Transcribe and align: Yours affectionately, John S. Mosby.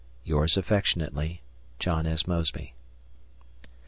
Yours 0.31 0.57
affectionately, 0.57 1.43
John 1.77 2.07
S. 2.07 2.25
Mosby. 2.25 2.73